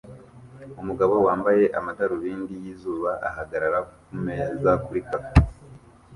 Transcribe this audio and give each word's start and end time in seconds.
Umugabo 0.81 1.15
wambaye 1.27 1.63
amadarubindi 1.79 2.53
yizuba 2.63 3.11
ahagarara 3.29 3.79
kumeza 4.05 4.71
kuri 4.85 4.99
cafe 5.09 5.33